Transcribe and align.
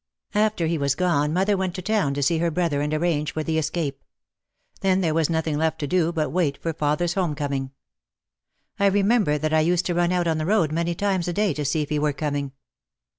After 0.33 0.65
he 0.65 0.79
was 0.79 0.95
gone 0.95 1.31
mother 1.31 1.55
went 1.55 1.75
to 1.75 1.81
town 1.83 2.15
to 2.15 2.23
see 2.23 2.39
her 2.39 2.49
brother 2.49 2.81
and 2.81 2.91
arrange 2.91 3.33
for 3.33 3.43
the 3.43 3.59
escape. 3.59 4.03
Then 4.79 5.01
there 5.01 5.13
was 5.13 5.29
nothing 5.29 5.59
left 5.59 5.77
to 5.77 5.85
do 5.85 6.11
but 6.11 6.31
wait 6.31 6.57
for 6.57 6.73
father's 6.73 7.13
home 7.13 7.35
coming. 7.35 7.69
I 8.79 8.87
remember 8.87 9.37
that 9.37 9.53
I 9.53 9.59
used 9.59 9.85
to 9.85 9.93
run 9.93 10.11
out 10.11 10.25
on 10.27 10.39
the 10.39 10.47
road 10.47 10.71
many 10.71 10.95
times 10.95 11.27
a 11.27 11.33
day 11.33 11.53
to 11.53 11.63
see 11.65 11.83
if 11.83 11.89
he 11.89 11.99
were 11.99 12.13
coming. 12.13 12.53